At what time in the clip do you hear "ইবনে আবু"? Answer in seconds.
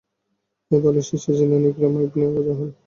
2.05-2.41